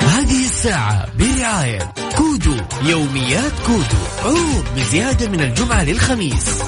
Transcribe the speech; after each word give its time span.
هذه 0.00 0.44
الساعة 0.44 1.06
برعاية 1.18 1.92
كودو 2.16 2.56
يوميات 2.82 3.52
كودو. 3.66 4.00
عروض 4.24 4.64
بزيادة 4.76 5.28
من 5.28 5.40
الجمعة 5.40 5.84
للخميس. 5.84 6.62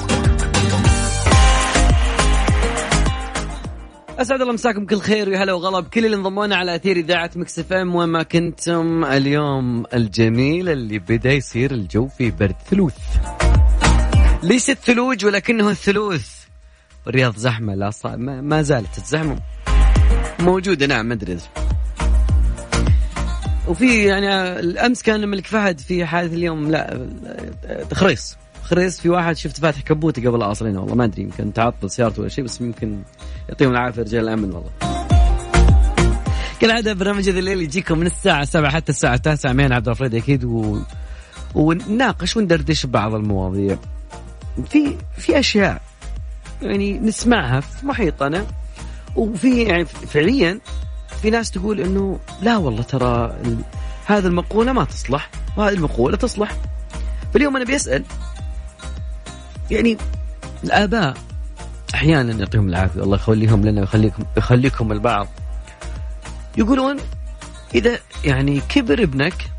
أسعد 4.19 4.41
الله 4.41 4.53
مساكم 4.53 4.85
كل 4.85 4.99
خير 4.99 5.29
ويا 5.29 5.43
هلا 5.43 5.53
وغلا 5.53 5.79
بكل 5.79 6.05
اللي 6.05 6.15
انضمونا 6.15 6.55
على 6.55 6.75
أثير 6.75 6.97
إذاعة 6.97 7.31
مكس 7.35 7.59
إف 7.59 7.73
إم. 7.73 7.95
وين 7.95 8.09
ما 8.09 8.23
كنتم 8.23 9.05
اليوم 9.05 9.85
الجميل 9.93 10.69
اللي 10.69 10.99
بدأ 10.99 11.31
يصير 11.31 11.71
الجو 11.71 12.07
فيه 12.07 12.31
برد 12.31 12.55
ثلوث. 12.69 12.97
ليس 14.43 14.69
الثلوج 14.69 15.25
ولكنه 15.25 15.69
الثلوث. 15.69 16.29
الرياض 17.07 17.37
زحمة 17.37 17.75
لا 17.75 17.91
ما, 18.05 18.41
ما 18.41 18.61
زالت 18.61 18.97
الزحمة. 18.97 19.39
موجودة 20.39 20.85
نعم 20.85 21.05
ما 21.05 21.13
أدري. 21.13 21.37
وفي 23.67 24.03
يعني 24.03 24.59
الأمس 24.59 25.01
كان 25.01 25.23
الملك 25.23 25.47
فهد 25.47 25.79
في 25.79 26.05
حادث 26.05 26.33
اليوم 26.33 26.71
لا 26.71 27.07
خريص. 27.93 28.37
خريص 28.63 28.99
في 28.99 29.09
واحد 29.09 29.37
شفت 29.37 29.59
فاتح 29.59 29.81
كبوته 29.81 30.29
قبل 30.29 30.43
عصرين 30.43 30.77
والله 30.77 30.95
ما 30.95 31.03
أدري 31.03 31.21
يمكن 31.21 31.53
تعطل 31.53 31.89
سيارته 31.89 32.21
ولا 32.21 32.29
شيء 32.29 32.43
بس 32.43 32.61
يمكن 32.61 33.01
يعطيهم 33.49 33.71
العافية 33.71 34.01
رجال 34.01 34.23
الأمن 34.23 34.51
والله. 34.51 34.69
كالعادة 36.59 36.93
برنامج 36.93 37.29
هذا 37.29 37.39
الليل 37.39 37.61
يجيكم 37.61 37.97
من 37.97 38.05
الساعة 38.05 38.45
7 38.45 38.71
حتى 38.71 38.91
الساعة 38.91 39.17
9 39.17 39.53
معنا 39.53 39.75
عبد 39.75 39.89
الفريد 39.89 40.15
أكيد 40.15 40.43
و... 40.43 40.79
ونناقش 41.55 42.37
وندردش 42.37 42.85
بعض 42.85 43.13
المواضيع. 43.13 43.77
في 44.69 44.97
في 45.17 45.39
أشياء 45.39 45.81
يعني 46.61 46.99
نسمعها 46.99 47.59
في 47.59 47.85
محيطنا 47.85 48.45
وفي 49.15 49.63
يعني 49.63 49.85
فعليا 49.85 50.59
في 51.23 51.29
ناس 51.29 51.51
تقول 51.51 51.79
إنه 51.79 52.19
لا 52.41 52.57
والله 52.57 52.83
ترى. 52.83 53.35
هذه 54.05 54.25
المقولة 54.27 54.73
ما 54.73 54.83
تصلح 54.83 55.29
وهذه 55.57 55.73
المقولة 55.73 56.17
تصلح. 56.17 56.57
فاليوم 57.33 57.55
أنا 57.55 57.65
بيسأل 57.65 58.03
يعني 59.71 59.97
الآباء 60.63 61.17
أحيانا 61.95 62.33
يعطيهم 62.33 62.69
العافية 62.69 63.03
الله 63.03 63.15
يخليهم 63.15 63.65
لنا 63.65 63.81
ويخليكم 63.81 64.23
يخليكم 64.37 64.91
البعض. 64.91 65.27
يقولون 66.57 66.97
إذا 67.75 67.99
يعني 68.23 68.61
كبر 68.69 69.03
ابنك 69.03 69.51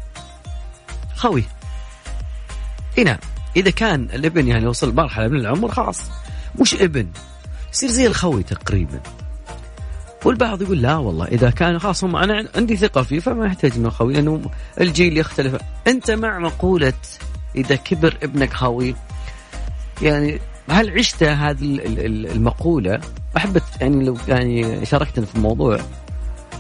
خوي. 1.17 1.45
إي 2.99 3.05
نعم 3.05 3.19
إذا 3.57 3.71
كان 3.71 4.09
الابن 4.15 4.49
يعني 4.49 4.67
وصل 4.67 4.95
مرحلة 4.95 5.29
من 5.29 5.41
العمر 5.41 5.71
خلاص 5.71 6.01
مش 6.61 6.75
ابن 6.75 7.09
يصير 7.73 7.91
زي 7.91 8.07
الخوي 8.07 8.43
تقريبا. 8.43 9.01
والبعض 10.25 10.63
يقول 10.63 10.83
لا 10.83 10.97
والله 10.97 11.27
إذا 11.27 11.51
كان 11.51 11.79
خلاص 11.79 12.05
هم 12.05 12.17
أنا 12.17 12.49
عندي 12.57 12.77
ثقة 12.77 13.03
فيه 13.03 13.21
فما 13.21 13.47
يحتاج 13.47 13.73
إنه 13.77 13.91
خوي 13.91 14.13
لأنه 14.13 14.41
الجيل 14.81 15.19
يختلف. 15.19 15.57
أنت 15.87 16.11
مع 16.11 16.39
مقولة 16.39 16.93
إذا 17.57 17.77
كبر 17.77 18.19
ابنك 18.23 18.53
خوي 18.53 18.95
يعني 20.03 20.41
هل 20.71 20.99
عشت 20.99 21.23
هذه 21.23 21.81
المقولة؟ 22.35 23.01
احب 23.37 23.63
يعني 23.81 24.05
لو 24.05 24.17
يعني 24.29 24.87
شاركتنا 24.87 25.27
في 25.27 25.35
الموضوع. 25.35 25.81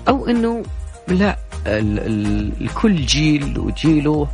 أو 0.08 0.28
إنه 0.28 0.62
لا 1.08 1.38
الكل 1.66 2.96
جيل 3.06 3.58
وجيله 3.58 4.28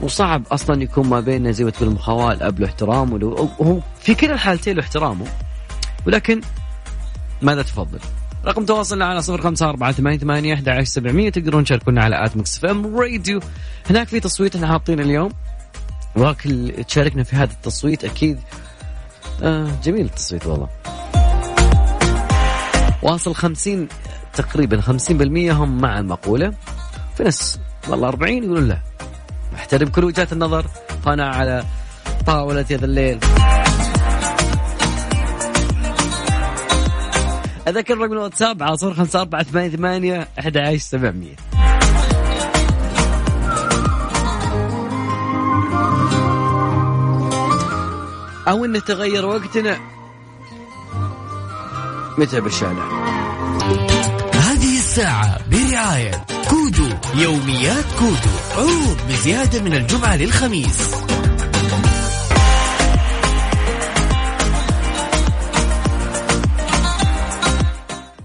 وصعب 0.00 0.42
أصلا 0.52 0.82
يكون 0.82 1.06
ما 1.06 1.20
بيننا 1.20 1.50
زي 1.50 1.64
ما 1.64 1.70
تقول 1.70 1.88
المخاواه 1.88 2.32
الاب 2.32 2.60
له 2.60 2.66
احترامه 2.66 3.26
وهو 3.26 3.80
في 4.00 4.14
كلا 4.14 4.32
الحالتين 4.32 4.76
له 4.76 4.82
احترامه 4.82 5.26
ولكن 6.06 6.40
ماذا 7.42 7.62
تفضل؟ 7.62 7.98
رقم 8.46 8.64
تواصلنا 8.64 9.04
على 9.04 9.22
صفر 9.22 9.40
خمسة 9.40 9.68
أربعة 9.68 9.92
ثمانية 9.92 10.18
ثمانية 10.18 10.54
أحد 10.54 10.68
عشر 10.68 10.84
سبعمية 10.84 11.30
تقدرون 11.30 11.64
تشاركونا 11.64 12.04
على 12.04 12.24
at 12.24 12.36
مكس 12.36 12.64
إم 12.64 12.96
راديو. 12.96 13.40
هناك 13.90 14.08
في 14.08 14.20
تصويت 14.20 14.54
إحنا 14.54 14.66
حاطين 14.66 15.00
اليوم. 15.00 15.32
واكل 16.16 16.84
تشاركنا 16.88 17.22
في 17.22 17.36
هذا 17.36 17.52
التصويت 17.52 18.04
أكيد. 18.04 18.38
آه 19.42 19.68
جميل 19.84 20.04
التصويت 20.04 20.46
والله. 20.46 20.68
واصل 23.02 23.34
خمسين 23.34 23.88
تقريبا 24.34 24.80
خمسين 24.80 25.18
بالمية 25.18 25.52
هم 25.52 25.80
مع 25.80 25.98
المقولة. 25.98 26.54
في 27.16 27.22
ناس 27.22 27.58
والله 27.88 28.08
أربعين 28.08 28.44
يقولون 28.44 28.68
لا. 28.68 28.78
احترم 29.54 29.88
كل 29.88 30.04
وجهات 30.04 30.32
النظر. 30.32 30.66
هنا 31.06 31.28
على 31.28 31.64
طاولة 32.26 32.66
هذا 32.70 32.84
الليل. 32.84 33.18
أذكر 37.70 37.98
رقم 37.98 38.12
الواتساب 38.12 38.62
على 38.62 38.76
صفر 38.76 38.94
خمسة 38.94 39.20
أربعة 39.20 39.42
ثمانية 39.42 39.76
ثمانية 39.76 40.28
أحد 40.38 40.56
عشر 40.56 40.78
سبعمية. 40.78 41.36
أو 48.48 48.64
أن 48.64 48.84
تغير 48.84 49.26
وقتنا. 49.26 49.78
متى 52.18 52.40
بالشارع 52.40 52.84
هذه 54.32 54.78
الساعة 54.78 55.38
برعاية 55.50 56.26
كودو 56.50 56.88
يوميات 57.14 57.84
كودو. 57.98 58.34
عروض 58.56 58.98
بزيادة 59.08 59.62
من 59.62 59.74
الجمعة 59.74 60.16
للخميس. 60.16 60.99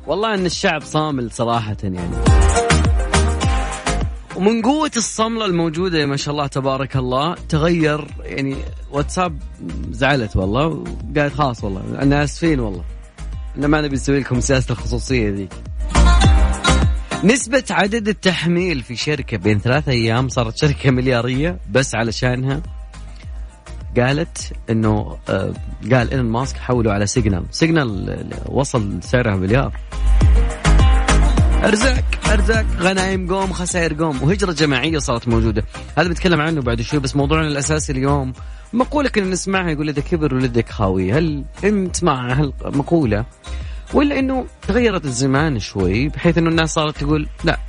والله 0.08 0.34
إن 0.34 0.46
الشعب 0.46 0.82
صامل 0.82 1.32
صراحة 1.32 1.78
يعني. 1.84 2.16
ومن 4.36 4.62
قوة 4.62 4.92
الصملة 4.98 5.46
الموجودة 5.46 6.06
ما 6.06 6.18
شاء 6.18 6.32
الله 6.32 6.48
تبارك 6.48 6.96
الله 6.96 7.36
تغير 7.50 8.08
يعني 8.24 8.56
واتساب 8.92 9.38
زعلت 9.92 10.36
والله 10.36 10.68
وقالت 10.68 11.34
خلاص 11.34 11.64
والله 11.64 12.02
أنا 12.02 12.24
آسفين 12.24 12.60
والله. 12.60 12.84
أنا 13.58 13.68
ما 13.68 13.82
نبي 13.82 13.96
نسوي 13.96 14.20
لكم 14.20 14.40
سياسة 14.40 14.72
الخصوصية 14.72 15.30
ذيك. 15.30 15.54
نسبة 17.24 17.64
عدد 17.70 18.08
التحميل 18.08 18.82
في 18.82 18.96
شركة 18.96 19.38
بين 19.38 19.60
ثلاثة 19.60 19.92
أيام 19.92 20.30
صارت 20.30 20.58
شركة 20.58 20.92
مليارية 20.92 21.60
بس 21.72 21.96
علشانها 21.96 22.62
قالت 23.98 24.54
إنه 24.70 25.18
آه 25.30 25.54
قال 25.92 26.12
إيلون 26.12 26.26
ماسك 26.26 26.58
حولوا 26.58 26.94
على 26.94 27.06
سيجنال. 27.08 27.46
سيجنال 27.52 28.18
وصل 28.46 29.04
سعرها 29.04 29.36
مليار. 29.36 29.72
أرزاق 31.64 32.04
أرزاق 32.32 32.66
غنايم 32.80 33.34
قوم 33.34 33.54
خسائر 33.54 33.94
قوم. 33.94 34.24
وهجرة 34.24 34.52
جماعية 34.52 34.98
صارت 34.98 35.28
موجودة. 35.28 35.64
هذا 35.98 36.08
بنتكلم 36.08 36.42
عنه 36.42 36.62
بعد 36.62 36.82
شوي 36.82 37.00
بس 37.00 37.16
موضوعنا 37.16 37.48
الأساسي 37.48 37.92
اليوم. 37.92 38.34
مقولة 38.74 39.10
كنا 39.10 39.26
نسمعها 39.26 39.70
يقول 39.70 39.90
اذا 39.90 40.02
كبر 40.02 40.36
ولدك 40.36 40.70
خاوي. 40.70 41.14
هل 41.14 41.44
أنت 41.64 42.04
مع 42.04 42.34
هالمقوله 42.34 43.26
ولا 43.94 44.20
إنه 44.20 44.46
تغيرت 44.68 45.06
الزمان 45.06 45.60
شوي 45.60 46.08
بحيث 46.10 46.38
إنه 46.38 46.50
الناس 46.50 46.74
صارت 46.74 46.98
تقول 46.98 47.28
لا 47.44 47.60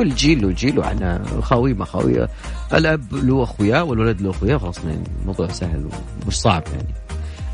كل 0.00 0.14
جيل 0.14 0.42
له 0.76 0.80
وعنا 0.80 1.22
خاوي 1.40 1.74
ما 1.74 1.84
خاوي. 1.84 2.28
الأب 2.74 3.12
له 3.12 3.42
أخويا 3.42 3.80
والولد 3.80 4.22
له 4.22 4.30
أخويا 4.30 4.58
خلاص 4.58 4.84
يعني 4.84 5.04
الموضوع 5.20 5.48
سهل 5.48 5.88
ومش 6.24 6.40
صعب 6.40 6.62
يعني. 6.72 6.94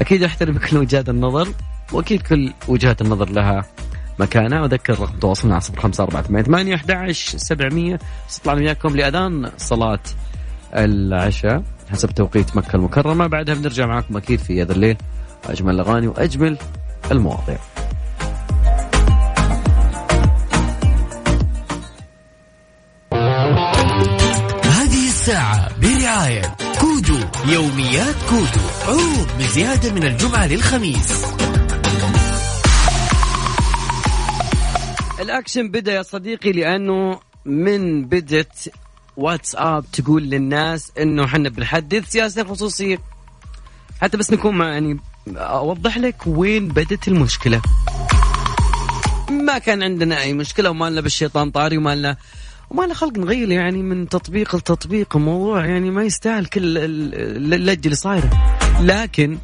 أكيد 0.00 0.22
أحترم 0.22 0.58
كل 0.70 0.76
وجهات 0.76 1.08
النظر 1.08 1.48
وأكيد 1.92 2.22
كل 2.22 2.52
وجهات 2.68 3.02
النظر 3.02 3.30
لها 3.30 3.64
مكانها 4.18 4.60
واذكر 4.60 5.00
رقم 5.00 5.18
تواصلنا 5.18 5.54
على 5.54 5.60
صفر 5.60 5.80
خمسة 5.80 6.04
أربعة 6.04 6.22
ثمانية 6.22 6.76
ثمانية 6.76 6.80
عشر 6.88 7.38
سبعمية. 7.38 7.98
نطلع 8.40 8.52
وياكم 8.54 8.96
لأذان 8.96 9.50
صلاة 9.56 10.02
العشاء 10.74 11.62
حسب 11.90 12.10
توقيت 12.10 12.56
مكة 12.56 12.76
المكرمة. 12.76 13.26
بعدها 13.26 13.54
بنرجع 13.54 13.86
معاكم 13.86 14.16
أكيد 14.16 14.38
في 14.38 14.62
هذا 14.62 14.72
الليل 14.72 14.96
أجمل 15.48 15.74
الأغاني 15.74 16.08
وأجمل 16.08 16.58
المواضيع. 17.10 17.58
الساعة 25.26 25.80
برعاية 25.80 26.56
كودو 26.80 27.18
يوميات 27.46 28.14
كودو 28.28 28.66
عروض 28.86 29.28
بزيادة 29.38 29.92
من 29.92 30.04
الجمعة 30.04 30.46
للخميس. 30.46 31.24
الأكشن 35.20 35.68
بدأ 35.68 35.92
يا 35.92 36.02
صديقي 36.02 36.52
لأنه 36.52 37.20
من 37.44 38.04
بدت 38.04 38.72
واتساب 39.16 39.84
تقول 39.92 40.22
للناس 40.22 40.92
إنه 40.98 41.24
إحنا 41.24 41.48
بنحدث 41.48 42.10
سياسة 42.10 42.44
خصوصية. 42.44 42.98
حتى 44.00 44.16
بس 44.16 44.30
نكون 44.32 44.60
يعني 44.60 45.00
أوضح 45.36 45.98
لك 45.98 46.16
وين 46.26 46.68
بدت 46.68 47.08
المشكلة. 47.08 47.62
ما 49.30 49.58
كان 49.58 49.82
عندنا 49.82 50.20
أي 50.20 50.32
مشكلة 50.32 50.70
وما 50.70 50.90
لنا 50.90 51.00
بالشيطان 51.00 51.50
طاري 51.50 51.78
وما 51.78 51.94
لنا 51.94 52.16
وما 52.70 52.84
لنا 52.84 52.94
خلق 52.94 53.18
نغير 53.18 53.50
يعني 53.50 53.82
من 53.82 54.08
تطبيق 54.08 54.56
لتطبيق. 54.56 55.16
الموضوع 55.16 55.66
يعني 55.66 55.90
ما 55.90 56.02
يستاهل 56.02 56.46
كل 56.46 56.62
اللجه 57.54 57.84
اللي 57.84 57.96
صايره. 57.96 58.30
لكن 58.80 59.38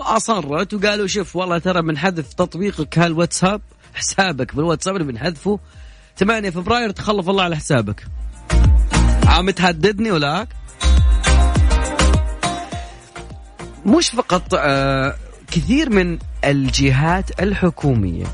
أصرت 0.00 0.74
وقالوا 0.74 1.06
شوف 1.06 1.36
والله 1.36 1.58
ترى 1.58 1.82
بنحذف 1.82 2.32
تطبيقك 2.32 2.98
هالواتساب 2.98 3.60
حسابك. 3.94 4.54
بالواتساب 4.54 4.96
اللي 4.96 5.12
بنحذفه 5.12 5.58
8 6.16 6.50
فبراير 6.50 6.90
تخلف 6.90 7.28
الله 7.28 7.42
على 7.42 7.56
حسابك. 7.56 8.06
عم 9.26 9.50
تهددني 9.50 10.10
ولاك؟ 10.10 10.48
مش 13.86 14.08
فقط 14.10 14.42
آه 14.54 15.16
كثير 15.50 15.90
من 15.90 16.18
الجهات 16.44 17.40
الحكومية 17.42 18.26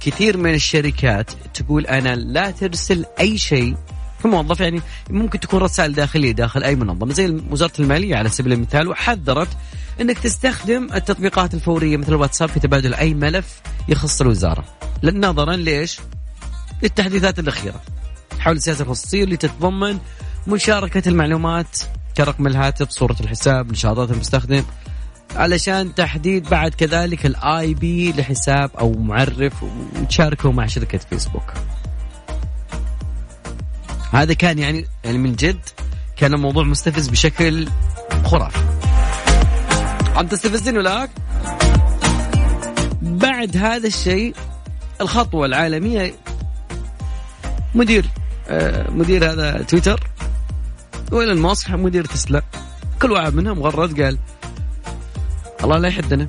كثير 0.00 0.36
من 0.36 0.54
الشركات 0.54 1.30
تقول 1.54 1.86
أنا 1.86 2.16
لا 2.16 2.50
ترسل 2.50 3.04
أي 3.20 3.38
شيء 3.38 3.76
كموظف 4.22 4.60
يعني 4.60 4.80
ممكن 5.10 5.40
تكون 5.40 5.60
رسائل 5.60 5.92
داخلية 5.92 6.32
داخل 6.32 6.64
أي 6.64 6.76
منظمة. 6.76 7.12
زي 7.12 7.42
وزارة 7.50 7.72
المالية 7.78 8.16
على 8.16 8.28
سبيل 8.28 8.52
المثال 8.52 8.88
وحذرت 8.88 9.48
إنك 10.00 10.18
تستخدم 10.18 10.88
التطبيقات 10.94 11.54
الفورية 11.54 11.96
مثل 11.96 12.12
الواتساب 12.12 12.48
في 12.48 12.60
تبادل 12.60 12.94
أي 12.94 13.14
ملف 13.14 13.60
يخص 13.88 14.20
الوزارة. 14.20 14.64
نظرا 15.02 15.56
ليش؟ 15.56 16.00
للتحديثات 16.82 17.38
الأخيرة. 17.38 17.80
حول 18.38 18.56
السياسة 18.56 18.82
الخصوصية 18.82 19.24
اللي 19.24 19.36
تتضمن 19.36 19.98
مشاركة 20.46 21.08
المعلومات 21.08 21.78
كرقم 22.16 22.46
الهاتف 22.46 22.90
صورة 22.90 23.16
الحساب 23.20 23.72
نشاطات 23.72 24.10
المستخدم. 24.10 24.62
علشان 25.36 25.94
تحديد 25.94 26.48
بعد 26.48 26.74
كذلك 26.74 27.26
ال 27.26 27.74
IP 27.74 28.12
لحساب 28.12 28.70
أو 28.78 28.92
معرف 28.92 29.52
وتشاركه 29.62 30.52
مع 30.52 30.66
شركة 30.66 30.98
فيسبوك. 30.98 31.52
هذا 34.12 34.32
كان 34.32 34.58
يعني 34.58 34.86
يعني 35.04 35.18
من 35.18 35.32
جد 35.32 35.60
كان 36.16 36.34
الموضوع 36.34 36.64
مستفز 36.64 37.08
بشكل 37.08 37.68
خرافي. 38.24 38.64
عم 40.16 40.26
تستفزني 40.26 40.78
ولا 40.78 41.08
بعد 43.02 43.56
هذا 43.56 43.86
الشيء 43.86 44.34
الخطوة 45.00 45.46
العالمية 45.46 46.14
مدير 47.74 48.06
آه، 48.48 48.90
مدير 48.90 49.32
هذا 49.32 49.62
تويتر 49.62 50.00
وإيلون 51.12 51.34
ماسك 51.34 51.70
مدير 51.70 52.04
تسلا 52.04 52.42
كل 53.02 53.12
واحد 53.12 53.34
منهم 53.34 53.62
غرد 53.62 54.02
قال 54.02 54.18
الله 55.76 55.88
لا 55.88 55.88
يحدنا. 55.88 56.28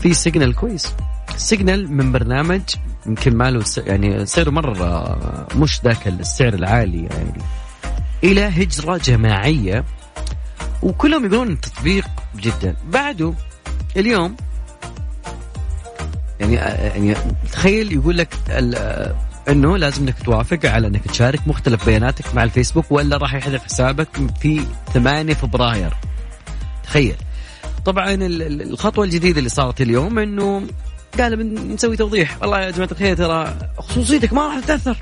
في 0.00 0.14
سيجنال 0.14 0.54
كويس. 0.54 0.94
سيجنال 1.36 1.92
من 1.92 2.12
برنامج 2.12 2.60
يمكن 3.06 3.36
ماله 3.36 3.64
يعني 3.76 4.26
سعره 4.26 4.50
مرة 4.50 5.18
مش 5.56 5.80
ذاك 5.84 6.08
السعر 6.08 6.54
العالي 6.54 7.02
يعني. 7.04 7.42
إلى 8.24 8.40
هجرة 8.40 8.96
جماعية 8.96 9.84
وكلهم 10.82 11.24
يقولون 11.24 11.48
التطبيق 11.48 12.06
جدا. 12.36 12.76
بعده 12.88 13.34
اليوم 13.96 14.36
يعني 16.40 16.54
يعني 16.54 17.14
تخيل 17.52 17.92
يقول 17.92 18.18
لك 18.18 18.28
إنه 19.48 19.76
لازم 19.76 20.02
إنك 20.02 20.22
توافق 20.24 20.58
على 20.64 20.86
إنك 20.86 21.04
تشارك 21.04 21.48
مختلف 21.48 21.86
بياناتك 21.86 22.34
مع 22.34 22.44
الفيسبوك 22.44 22.84
ولا 22.90 23.16
راح 23.16 23.34
يحذف 23.34 23.64
حسابك 23.64 24.08
في 24.40 24.66
8 24.94 25.34
فبراير. 25.34 25.96
تخيل. 26.84 27.16
طبعا 27.84 28.16
الخطوة 28.20 29.04
الجديدة 29.04 29.38
اللي 29.38 29.48
صارت 29.48 29.80
اليوم 29.80 30.18
إنه 30.18 30.66
قال 31.18 31.36
بنسوي 31.36 31.96
توضيح. 31.96 32.42
والله 32.42 32.60
يا 32.60 32.70
جماعة 32.70 32.88
الخير 32.92 33.16
ترى 33.16 33.58
خصوصيتك 33.78 34.32
ما 34.32 34.46
راح 34.46 34.60
تتأثر. 34.60 34.96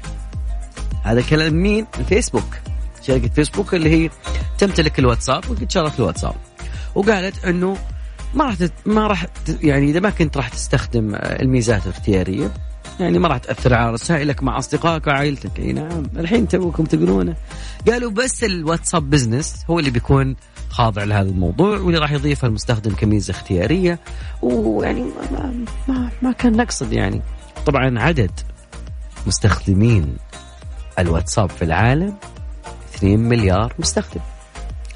هذا 1.02 1.20
كلام 1.20 1.54
مين؟ 1.54 1.86
الفيسبوك 1.98 2.56
شركة 3.02 3.28
فيسبوك 3.28 3.74
اللي 3.74 3.90
هي 3.90 4.10
تمتلك 4.58 4.98
الواتساب 4.98 5.50
وتشارك 5.50 5.92
الواتساب. 5.98 6.34
وقالت 6.94 7.44
إنه 7.44 7.76
ما 8.34 8.44
راح 8.44 8.56
ما 8.86 9.06
راح 9.06 9.26
يعني 9.62 9.90
إذا 9.90 10.00
ما 10.00 10.10
كنت 10.10 10.36
راح 10.36 10.48
تستخدم 10.48 11.14
الميزات 11.14 11.86
الاختيارية 11.86 12.52
يعني 13.00 13.18
ما 13.18 13.28
راح 13.28 13.38
تأثر 13.38 13.74
على 13.74 13.92
رسائلك 13.92 14.42
مع 14.42 14.58
أصدقائك 14.58 15.06
وعائلتك. 15.06 15.58
أي 15.58 15.72
نعم. 15.72 16.02
الحين 16.16 16.48
توكم 16.48 16.84
تقولونه. 16.84 17.36
قالوا 17.88 18.10
بس 18.10 18.44
الواتساب 18.44 19.10
بزنس 19.10 19.64
هو 19.70 19.78
اللي 19.78 19.90
بيكون 19.90 20.36
خاضع 20.70 21.04
لهذا 21.04 21.28
الموضوع 21.28 21.78
واللي 21.78 21.98
راح 21.98 22.12
يضيفها 22.12 22.48
المستخدم 22.48 22.94
كميزة 22.94 23.30
اختيارية. 23.30 23.98
ويعني 24.42 25.02
ما, 25.32 25.54
ما, 25.88 26.10
ما 26.22 26.32
كان 26.32 26.56
نقصد 26.56 26.92
يعني. 26.92 27.22
طبعا 27.66 27.98
عدد 27.98 28.30
مستخدمين 29.26 30.16
الواتساب 30.98 31.50
في 31.50 31.64
العالم 31.64 32.14
2 32.94 33.20
مليار 33.20 33.74
مستخدم. 33.78 34.20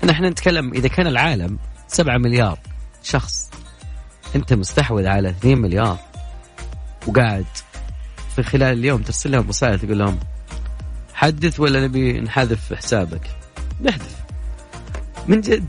نحن 0.05 0.25
نتكلم 0.25 0.73
إذا 0.73 0.89
كان 0.89 1.07
العالم 1.07 1.59
7 1.89 2.19
مليار 2.19 2.59
شخص 3.03 3.51
أنت 4.37 4.53
مستحوذ 4.53 5.07
على 5.07 5.29
2 5.29 5.59
مليار 5.59 5.99
وقاعد 7.07 7.47
في 8.37 8.43
خلال 8.43 8.79
اليوم 8.79 9.03
ترسل 9.03 9.31
لهم 9.31 9.49
رسائل 9.49 9.79
تقول 9.79 9.99
لهم 9.99 10.19
حدث 11.15 11.61
ولا 11.61 11.85
نبي 11.85 12.21
نحذف 12.21 12.73
حسابك. 12.73 13.31
نحذف. 13.81 14.17
من 15.29 15.41
جد. 15.41 15.67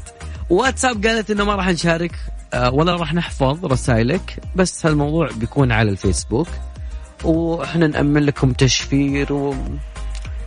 واتساب 0.49 1.05
قالت 1.05 1.31
إنه 1.31 1.43
ما 1.43 1.55
راح 1.55 1.67
نشارك 1.69 2.15
آه، 2.53 2.71
ولا 2.73 2.95
راح 2.95 3.13
نحفظ 3.13 3.65
رسائلك 3.65 4.39
بس 4.55 4.85
هالموضوع 4.85 5.29
بيكون 5.35 5.71
على 5.71 5.91
الفيسبوك. 5.91 6.47
وإحنا 7.23 7.87
نأمن 7.87 8.23
لكم 8.23 8.53
تشفير 8.53 9.33
و... 9.33 9.55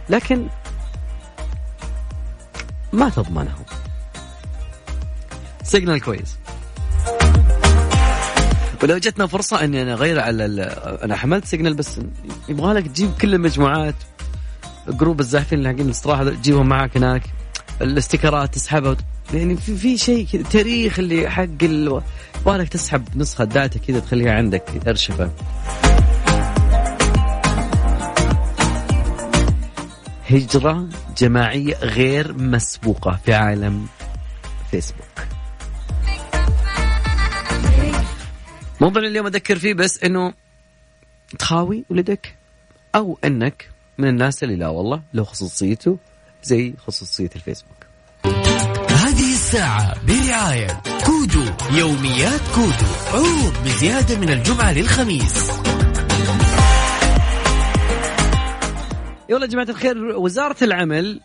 لكن 0.09 0.47
ما 2.93 3.09
تضمنه. 3.09 3.55
سيجنال 5.63 6.01
كويس. 6.01 6.37
ولو 8.83 8.99
جتنا 8.99 9.27
فرصة 9.27 9.65
إني 9.65 9.83
أنا 9.83 9.93
أغير 9.93 10.21
على 10.21 10.45
أنا 11.03 11.17
حملت 11.17 11.45
سيجنال 11.45 11.75
بس 11.75 12.01
يبغى 12.49 12.75
لك 12.75 12.87
تجيب 12.87 13.11
كل 13.21 13.35
المجموعات 13.35 13.95
جروب 14.89 15.21
الزاحفين 15.21 15.59
اللي 15.59 15.69
حقين 15.69 15.87
الاستراحة 15.87 16.25
تجيبهم 16.25 16.69
معك 16.69 16.97
هناك 16.97 17.23
الاستيكرات 17.83 18.55
تسحبها 18.55 18.97
يعني 19.35 19.57
في 19.57 19.77
في 19.77 19.99
شيء 19.99 20.27
كذا 20.33 20.43
تاريخ 20.43 20.99
اللي 20.99 21.31
حق 21.31 21.63
ال... 21.63 22.03
يبغالك 22.41 22.69
تسحب 22.69 23.05
نسخة 23.17 23.45
data 23.45 23.79
كذا 23.79 24.01
تخليها 24.01 24.33
عندك 24.35 24.89
ارشفه 24.89 25.31
هجرة 30.31 30.89
جماعية 31.19 31.75
غير 31.75 32.33
مسبوقة 32.39 33.19
في 33.25 33.35
عالم 33.35 33.87
فيسبوك 34.71 35.38
موضوع 38.81 39.03
اليوم 39.03 39.27
أذكر 39.27 39.59
فيه 39.59 39.75
بس 39.75 40.05
أنه 40.05 40.33
تخاوي 41.39 41.85
ولدك؟ 41.91 42.35
أو 42.95 43.19
أنك 43.25 43.71
من 43.99 44.09
الناس 44.09 44.43
اللي 44.43 44.57
لا 44.57 44.69
والله 44.69 45.03
له 45.15 45.25
خصوصيته 45.25 45.99
زي 46.43 46.75
خصوصية 46.87 47.31
الفيسبوك. 47.37 47.77
هذه 48.89 49.33
الساعة 49.33 50.07
برعاية 50.07 50.83
كودو 51.07 51.45
يوميات 51.79 52.41
كودو 52.55 52.93
عروض 53.13 53.55
بزيادة 53.65 54.19
من 54.19 54.31
الجمعة 54.31 54.73
للخميس. 54.73 55.51
يلا 59.29 59.43
يا 59.43 59.47
جماعة 59.47 59.69
الخير 59.69 59.97
وزارة 59.99 60.65
العمل 60.65 61.21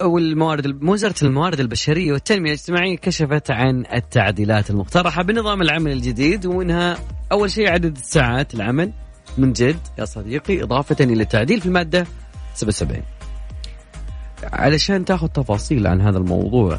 والموارد 0.00 0.84
وزارة 0.84 1.14
الموارد 1.22 1.60
البشرية 1.60 2.12
والتنمية 2.12 2.50
الاجتماعية 2.50 2.96
كشفت 2.96 3.50
عن 3.50 3.84
التعديلات 3.94 4.70
المقترحة 4.70 5.22
بنظام 5.22 5.62
العمل 5.62 5.92
الجديد 5.92 6.46
ومنها 6.46 6.98
أول 7.32 7.50
شيء 7.50 7.70
عدد 7.70 7.98
ساعات 7.98 8.54
العمل. 8.54 8.92
من 9.38 9.52
جد 9.52 9.78
يا 9.98 10.04
صديقي 10.04 10.62
إضافة 10.62 10.96
إلى 11.00 11.22
التعديل 11.22 11.60
في 11.60 11.66
المادة 11.66 12.06
77 12.54 13.02
علشان 14.52 15.04
تاخذ 15.04 15.28
تفاصيل 15.28 15.86
عن 15.86 16.00
هذا 16.00 16.18
الموضوع 16.18 16.78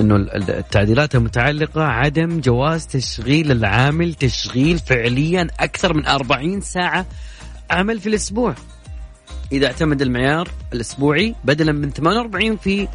إنه 0.00 0.16
التعديلات 0.16 1.14
المتعلقة 1.14 1.82
عدم 1.82 2.40
جواز 2.40 2.86
تشغيل 2.86 3.52
العامل 3.52 4.14
تشغيل 4.14 4.78
فعليا 4.78 5.46
أكثر 5.60 5.94
من 5.94 6.06
40 6.06 6.60
ساعة 6.60 7.06
عمل 7.70 8.00
في 8.00 8.08
الأسبوع. 8.08 8.54
إذا 9.52 9.66
اعتمد 9.66 10.02
المعيار 10.02 10.48
الأسبوعي 10.72 11.34
بدلا 11.44 11.72
من 11.72 11.90
48 11.90 12.56
في 12.56 12.88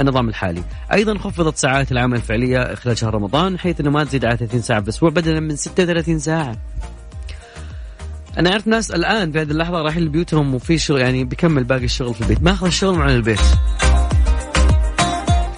النظام 0.00 0.28
الحالي. 0.28 0.62
أيضا 0.92 1.18
خفضت 1.18 1.56
ساعات 1.56 1.92
العمل 1.92 2.16
الفعلية 2.16 2.74
خلال 2.74 2.98
شهر 2.98 3.14
رمضان 3.14 3.58
حيث 3.58 3.80
إنه 3.80 3.90
ما 3.90 4.04
تزيد 4.04 4.24
على 4.24 4.36
30 4.36 4.62
ساعة 4.62 4.80
في 4.80 4.84
الأسبوع 4.84 5.10
بدلا 5.10 5.40
من 5.40 5.56
36 5.56 6.18
ساعة. 6.18 6.56
أنا 8.38 8.50
أعرف 8.50 8.66
ناس 8.66 8.90
الآن 8.90 9.32
في 9.32 9.40
هذه 9.40 9.50
اللحظة 9.50 9.82
رايحين 9.82 10.02
لبيوتهم 10.02 10.54
وفي 10.54 10.78
شغل 10.78 11.00
يعني 11.00 11.24
بيكمل 11.24 11.64
باقي 11.64 11.84
الشغل 11.84 12.14
في 12.14 12.20
البيت. 12.20 12.42
ماخذ 12.42 12.66
الشغل 12.66 12.98
مع 12.98 13.10
البيت 13.10 13.40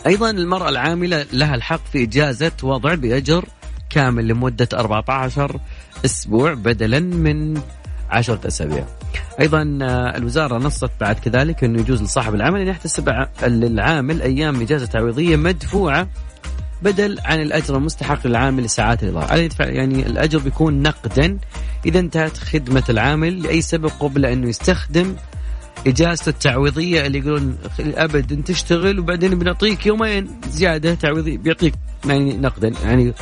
أيضا 0.06 0.30
المرأة 0.30 0.68
العاملة 0.68 1.26
لها 1.32 1.54
الحق 1.54 1.80
في 1.92 2.02
إجازة 2.02 2.52
وضع 2.62 2.94
بأجر 2.94 3.44
كامل 3.90 4.28
لمدة 4.28 4.68
14 4.74 5.60
أسبوع 6.04 6.54
بدلا 6.54 7.00
من 7.00 7.60
عشرة 8.10 8.46
أسابيع. 8.46 8.84
أيضا 9.40 9.78
آه، 9.82 10.16
الوزارة 10.16 10.58
نصت 10.58 10.90
بعد 11.00 11.18
كذلك 11.18 11.64
أنه 11.64 11.80
يجوز 11.80 12.02
لصاحب 12.02 12.34
العمل 12.34 12.60
أن 12.60 12.68
يحتسب 12.68 13.26
للعامل 13.42 14.22
أيام 14.22 14.60
إجازة 14.60 14.86
تعويضية 14.86 15.36
مدفوعة 15.36 16.08
بدل 16.82 17.18
عن 17.24 17.40
الأجر 17.40 17.76
المستحق 17.76 18.26
للعامل 18.26 18.62
لساعات 18.62 19.04
عليه 19.04 19.42
يدفع 19.42 19.64
يعني 19.64 20.06
الأجر 20.06 20.38
بيكون 20.38 20.82
نقدا 20.82 21.38
إذا 21.86 22.00
انتهت 22.00 22.36
خدمة 22.36 22.84
العامل 22.88 23.42
لأي 23.42 23.60
سبب 23.60 23.90
قبل 24.00 24.26
أنه 24.26 24.48
يستخدم 24.48 25.16
اجازته 25.86 26.28
التعويضية 26.28 27.06
اللي 27.06 27.18
يقولون 27.18 27.58
ابدا 27.80 28.42
تشتغل 28.42 28.98
وبعدين 28.98 29.38
بنعطيك 29.38 29.86
يومين 29.86 30.28
زيادة 30.48 30.94
تعويضي 30.94 31.36
بيعطيك 31.36 31.74
يعني 32.04 32.36
نقدا. 32.36 32.72
يعني 32.84 33.12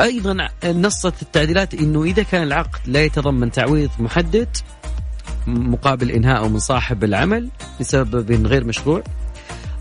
أيضا 0.00 0.48
نصت 0.64 1.22
التعديلات 1.22 1.74
إنه 1.74 2.04
إذا 2.04 2.22
كان 2.22 2.42
العقد 2.42 2.80
لا 2.86 3.04
يتضمن 3.04 3.52
تعويض 3.52 3.90
محدد 3.98 4.56
مقابل 5.46 6.10
انهائه 6.10 6.48
من 6.48 6.58
صاحب 6.58 7.04
العمل 7.04 7.48
لسبب 7.80 8.46
غير 8.46 8.64
مشروع 8.64 9.02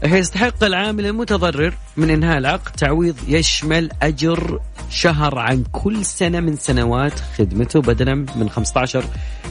يستحق 0.03 0.63
العامل 0.63 1.05
المتضرر 1.05 1.73
من 1.97 2.09
إنهاء 2.09 2.37
العقد 2.37 2.71
تعويض 2.71 3.15
يشمل 3.27 3.89
أجر 4.01 4.59
شهر 4.89 5.39
عن 5.39 5.63
كل 5.71 6.05
سنة 6.05 6.39
من 6.39 6.55
سنوات 6.55 7.19
خدمته 7.37 7.81
بدلا 7.81 8.15
من 8.15 8.49
15 8.49 9.03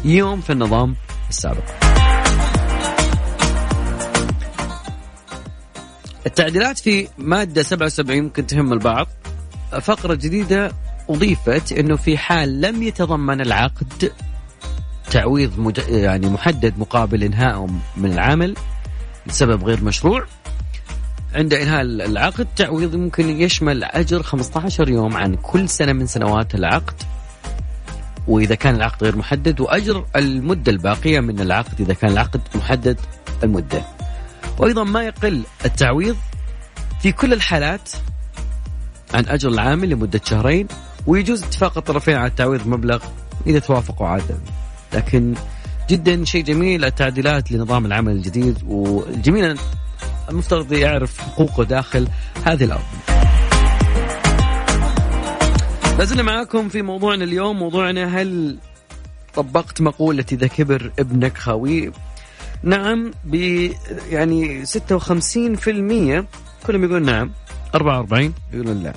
يوم 0.04 0.40
في 0.40 0.52
النظام 0.52 0.96
السابق. 1.28 1.64
التعديلات 6.26 6.78
في 6.78 7.08
مادة 7.18 7.62
77 7.62 8.22
ممكن 8.22 8.46
تهم 8.46 8.72
البعض. 8.72 9.06
فقرة 9.82 10.14
جديدة 10.14 10.72
أضيفت 11.10 11.72
إنه 11.72 11.96
في 11.96 12.18
حال 12.18 12.60
لم 12.60 12.82
يتضمن 12.82 13.40
العقد 13.40 14.12
تعويض 15.10 15.58
مج... 15.58 15.78
يعني 15.88 16.28
محدد 16.28 16.78
مقابل 16.78 17.25
انهائه 17.25 17.66
من 17.96 18.12
العامل 18.12 18.54
لسبب 19.26 19.64
غير 19.64 19.84
مشروع 19.84 20.25
عند 21.34 21.54
إنهاء 21.54 21.82
العقد 21.82 22.46
تعويض 22.56 22.96
ممكن 22.96 23.40
يشمل 23.40 23.84
أجر 23.84 24.22
15 24.22 24.88
يوم 24.88 25.16
عن 25.16 25.34
كل 25.34 25.68
سنة 25.68 25.92
من 25.92 26.06
سنوات 26.06 26.54
العقد 26.54 27.02
وإذا 28.28 28.54
كان 28.54 28.75
العقد 28.75 29.04
غير 29.04 29.16
محدد 29.16 29.60
وأجر 29.60 30.06
المدة 30.16 30.72
الباقية 30.72 31.20
من 31.20 31.40
العقد 31.40 31.80
إذا 31.80 31.94
كان 31.94 32.10
العقد 32.12 32.40
محدد 32.54 33.00
المدة. 33.44 33.82
وأيضا 34.58 34.84
ما 34.84 35.02
يقل 35.02 35.42
التعويض 35.64 36.16
في 37.02 37.12
كل 37.12 37.32
الحالات 37.32 37.90
عن 39.15 39.25
أجر 39.29 39.49
العامل 39.49 39.88
لمدة 39.88 40.21
شهرين 40.25 40.67
ويجوز 41.07 41.43
اتفاق 41.43 41.79
الطرفين 41.79 42.17
على 42.17 42.27
التعويض 42.27 42.67
مبلغ 42.67 43.05
إذا 43.47 43.59
توافقوا 43.59 44.07
عاده. 44.07 44.37
لكن 44.95 45.35
جدا 45.91 46.25
شيء 46.25 46.45
جميل 46.45 46.85
التعديلات 46.85 47.53
لنظام 47.53 47.87
العمل 47.87 48.12
الجديد 48.12 48.59
والجميل 48.67 49.59
المفترض 50.29 50.73
يعرف 50.73 51.21
حقوقه 51.21 51.65
داخل 51.65 52.09
هذه 52.45 52.65
الأرض. 52.65 52.83
لازلنا 55.99 56.23
معاكم 56.23 56.69
في 56.69 56.83
موضوعنا 56.83 57.25
اليوم. 57.25 57.59
موضوعنا 57.59 58.21
هل 58.21 58.59
طبقت 59.35 59.81
مقولة 59.81 60.25
إذا 60.33 60.47
كبر 60.47 60.93
ابنك 60.99 61.38
خاوي 61.38 61.93
نعم 62.62 63.11
ب 63.25 63.35
يعني 64.11 64.67
56% 64.67 64.71
كلهم 66.67 66.85
يقولون 66.85 67.03
نعم. 67.03 67.31
44 67.75 68.34
يقولون 68.52 68.82
لا. 68.82 68.92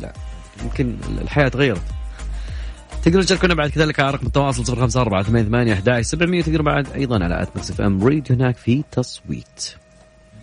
لا. 0.00 0.12
يمكن 0.62 0.96
الحياة 1.22 1.48
تغيرت. 1.48 1.82
تقدرون 3.04 3.24
تشاركونا 3.24 3.54
بعد 3.54 3.70
كذلك 3.70 4.00
على 4.00 4.10
رقم 4.10 4.26
التواصل 4.26 4.64
054 4.78 5.22
88 5.22 5.72
11 5.72 6.02
700 6.02 6.42
تقدرون 6.42 6.64
بعد 6.64 6.86
أيضا 6.94 7.24
على 7.24 7.42
at 7.42 7.48
Mix 7.56 7.70
FM. 7.70 8.04
Radio 8.04 8.36
هناك 8.36 8.56
في 8.56 8.82
تصويت. 8.92 9.74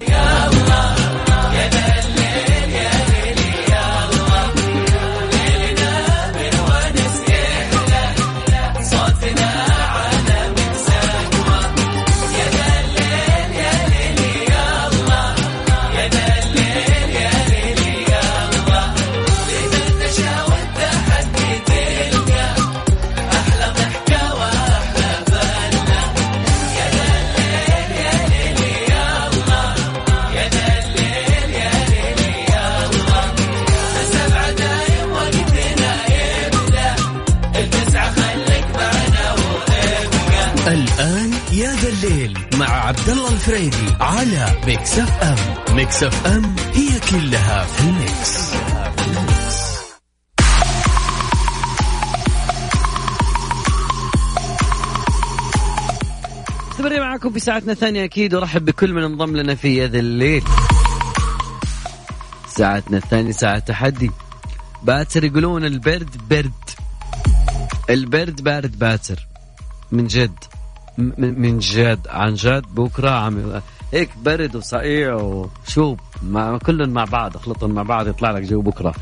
يا 0.02 0.48
الله 0.48 1.54
يا 1.54 1.70
الفريدي 43.40 43.96
على 44.00 44.54
Mix 44.66 45.00
FM 45.00 45.76
Mix 45.76 46.04
FM 46.04 46.56
هي 46.74 47.00
كلها 47.00 47.64
في 47.64 47.84
ال 47.84 47.98
mix, 47.98 48.54
مستمرين 56.72 57.00
معكم 57.00 57.30
في 57.30 57.40
ساعتنا 57.40 57.72
الثانية 57.72 58.04
أكيد 58.04 58.34
ورحب 58.34 58.66
بكل 58.66 58.94
من 58.94 59.04
انضم 59.04 59.36
لنا 59.36 59.56
في 59.56 59.86
هذا 59.86 60.00
الليل. 60.00 60.44
ساعتنا 62.48 62.98
الثانية 62.98 63.32
ساعة 63.32 63.60
تحدي. 63.60 64.12
باتر 64.84 65.24
يقولون 65.24 65.66
البرد 65.66 66.18
برد. 66.30 66.70
البرد 67.90 68.42
بارد 68.42 68.80
باتر. 68.80 69.28
من 69.92 70.08
جد. 70.08 70.49
من 71.18 71.60
جد 71.60 72.08
عن 72.08 72.34
جد 72.34 72.64
بكرة 72.76 73.10
عم 73.10 73.62
هيك 73.94 74.10
برد 74.24 74.56
وصقيع 74.56 75.14
وشوب 75.16 76.00
مع 76.24 76.58
كلهم 76.58 76.90
مع 76.90 77.04
بعض 77.04 77.36
اخلطهم 77.36 77.72
مع 77.72 77.84
بعض 77.84 78.08
يطلع 78.08 78.32
لك 78.32 78.42
جو 78.44 78.62
بكرة. 78.62 78.94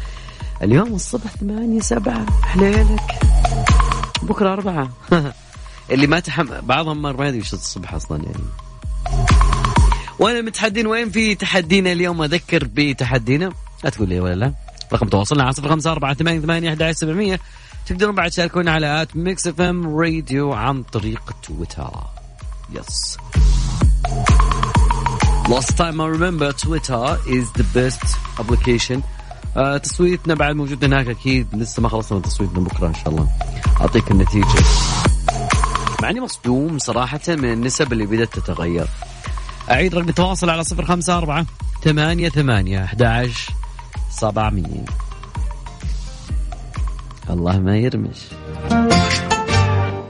اليوم 0.64 0.96
الصبح 0.96 1.28
ثمانية 1.28 1.80
سبعة 1.80 2.26
حليلك 2.44 3.20
بكرة 4.22 4.54
أربعة. 4.54 4.90
اللي 5.92 6.08
ما 6.08 6.20
تحم 6.20 6.48
بعضهم 6.62 7.02
مر 7.02 7.18
ما 7.18 7.28
يدري 7.28 7.40
وش 7.40 7.54
الصبح 7.54 7.94
أصلا 7.94 8.24
يعني. 8.24 8.44
وين 10.20 10.38
المتحدين 10.38 10.88
وين 10.88 11.10
في 11.10 11.36
تحدينا 11.36 11.92
اليوم؟ 11.92 12.24
أذكر 12.24 12.68
بتحدينا. 12.74 13.52
لا 13.84 13.90
تقول 13.90 14.10
لي 14.10 14.20
ولا 14.20 14.36
لا. 14.36 14.54
رقم 14.94 15.08
تواصلنا 15.08 15.44
على 15.44 15.54
صفر 15.54 15.70
خمسة 15.70 15.92
أربعة 15.92 16.14
ثمانية 16.14 16.40
ثمانية 16.40 16.70
أحد 16.70 16.92
سبعمية. 16.92 17.40
تقدرون 17.88 18.16
بعد 18.16 18.30
تشاركونا 18.30 18.72
على 18.72 19.02
at 19.02 19.16
Mix 19.16 19.48
FM 19.48 20.00
Radio 20.00 20.54
عن 20.54 20.84
طريق 20.84 21.36
تويتر. 21.44 21.92
Yes 22.74 23.18
Last 25.48 25.78
time 25.78 26.02
I 26.02 26.08
remember 26.18 26.52
Twitter 26.52 27.06
is 27.38 27.46
the 27.60 27.66
best 27.78 28.06
application. 28.40 29.04
Uh, 29.56 29.78
تصويتنا 29.84 30.34
بعد 30.34 30.56
موجود 30.56 30.84
هناك 30.84 31.08
أكيد. 31.08 31.48
لسه 31.56 31.82
ما 31.82 31.90
خلصنا 31.90 32.20
تصويتنا 32.20 32.60
بكرة 32.60 32.88
إن 32.88 32.94
شاء 32.94 33.10
الله. 33.10 33.28
أعطيك 33.82 34.12
النتيجة. 34.12 34.64
مع 36.02 36.10
إني 36.10 36.22
مصدوم 36.22 36.78
صراحة 36.78 37.22
من 37.28 37.54
النسب 37.54 37.94
اللي 37.94 38.06
بدأت 38.06 38.40
تتغير. 38.40 38.88
أعيد 39.72 39.96
رقم 39.96 40.10
التواصل 40.10 40.50
على 40.50 40.64
صفر 40.64 40.86
خمسة 40.86 41.18
أربعة 41.18 41.46
ثمانية 41.84 42.30
ثمانية 42.30 42.84
أحد 42.84 43.04
عشر 43.04 43.54
سبعمية. 44.12 45.07
الله 47.30 47.60
ما 47.60 47.78
يرمش. 47.78 48.18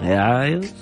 يا 0.03 0.19
عايز. 0.19 0.73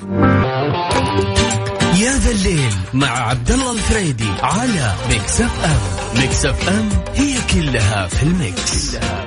يا 2.01 2.11
ذا 2.17 2.31
الليل 2.31 2.73
مع 2.93 3.07
عبد 3.07 3.51
الله 3.51 3.71
الفريدي 3.71 4.29
على 4.41 4.93
Mix 5.09 5.41
FM 5.41 6.21
Mix 6.21 6.45
FM 6.45 6.89
هي 7.15 7.35
كلها 7.53 8.07
في 8.07 8.23
ال 8.24 8.38
mix, 8.38 8.95
كلها 8.95 9.25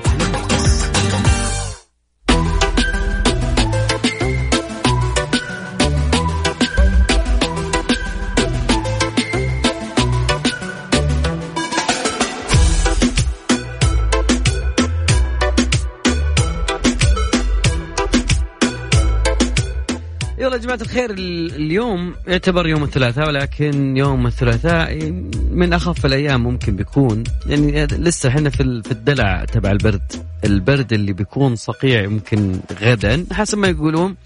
يا 20.59 20.63
جماعة 20.63 20.81
الخير 20.83 21.11
اليوم 21.11 22.15
يعتبر 22.27 22.67
يوم 22.67 22.83
الثلاثاء 22.83 23.27
ولكن 23.29 23.97
يوم 23.97 24.27
الثلاثاء 24.27 25.11
من 25.51 25.73
أخف 25.73 26.07
الأيام 26.07 26.43
ممكن 26.43 26.77
بيكون. 26.77 27.25
يعني 27.47 27.87
لسه 27.87 28.29
إحنا 28.29 28.51
في 28.51 28.83
في 28.83 28.93
الدلع 28.93 29.45
تبع 29.45 29.71
البرد. 29.71 30.13
البرد 30.45 30.93
اللي 30.93 31.13
بيكون 31.13 31.57
صقيع 31.57 32.03
يمكن 32.03 32.61
غدا. 32.83 33.27
حسب 33.33 33.59
ما 33.59 33.69
يقولون 33.69 34.17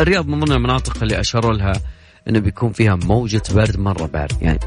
الرياض 0.00 0.26
من 0.26 0.40
ضمن 0.40 0.56
المناطق 0.56 1.02
اللي 1.02 1.20
أشاروا 1.20 1.52
لها 1.52 1.72
إنه 2.28 2.38
بيكون 2.38 2.72
فيها 2.72 2.94
موجة 2.94 3.42
برد 3.54 3.78
مرة 3.78 4.06
بارد. 4.06 4.42
يعني 4.42 4.58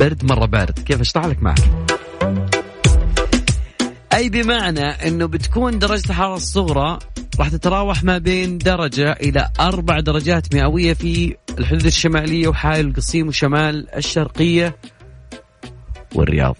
برد 0.00 0.24
مرة 0.24 0.46
بارد. 0.46 0.78
كيف 0.78 1.00
أشرح 1.00 1.26
لك 1.26 1.42
معك؟ 1.42 1.87
أي 4.18 4.28
بمعنى 4.28 4.80
أنه 4.80 5.26
بتكون 5.26 5.78
درجة 5.78 6.10
الحرارة 6.10 6.36
الصغرى 6.36 6.98
راح 7.38 7.48
تتراوح 7.48 8.04
ما 8.04 8.18
بين 8.18 8.58
درجة 8.58 9.12
إلى 9.12 9.50
أربع 9.60 10.00
درجات 10.00 10.54
مئوية 10.54 10.94
في 10.94 11.36
الحدود 11.58 11.86
الشمالية 11.86 12.48
وحائل 12.48 12.86
القصيم 12.86 13.28
وشمال 13.28 13.94
الشرقية 13.94 14.76
والرياض. 16.14 16.56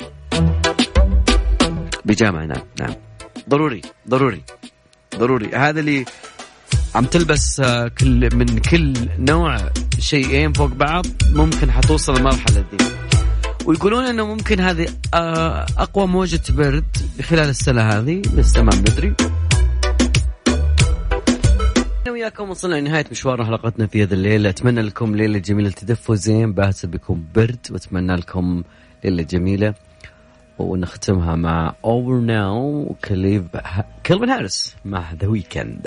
بجامعة 2.04 2.44
نعم. 2.44 2.62
نعم 2.80 2.94
ضروري 3.48 3.82
ضروري 4.08 4.42
ضروري. 5.16 5.48
هذا 5.54 5.80
اللي 5.80 6.04
عم 6.94 7.04
تلبس 7.04 7.60
آه، 7.60 7.88
كل 7.88 8.36
من 8.36 8.58
كل 8.58 8.92
نوع 9.18 9.56
شيئين 9.98 10.52
فوق 10.52 10.70
بعض 10.70 11.06
ممكن 11.32 11.72
حتوصل 11.72 12.16
المرحلة 12.16 12.64
دي. 12.72 13.07
ويقولون 13.66 14.04
إنه 14.04 14.26
ممكن 14.26 14.60
هذه 14.60 14.88
آه، 15.14 15.66
أقوى 15.78 16.06
موجة 16.06 16.40
برد 16.50 16.96
خلال 17.22 17.48
السنة 17.48 17.82
هذه. 17.82 18.22
لسه 18.34 18.62
ما 18.62 18.74
ندري. 18.74 19.14
وياكم 22.10 22.50
وصلنا 22.50 22.74
لنهاية 22.76 23.04
مشوار 23.10 23.44
حلقتنا 23.44 23.86
في 23.86 24.02
هذا 24.02 24.14
الليل 24.14 24.46
أتمنى 24.46 24.82
لكم 24.82 25.16
ليلة 25.16 25.38
جميلة 25.38 25.70
تدفوا 25.70 26.14
زين 26.14 26.52
باسل 26.52 26.88
بكم 26.88 27.24
برد. 27.34 27.66
وأتمنى 27.70 28.16
لكم 28.16 28.62
ليلة 29.04 29.22
جميلة. 29.22 29.74
ونختمها 30.58 31.36
مع 31.36 31.74
Over 31.84 32.26
Now. 32.26 32.92
كليف 33.08 33.42
Calvin 34.04 34.30
Harris 34.30 34.76
مع 34.84 35.12
The 35.12 35.28
Weeknd 35.28 35.86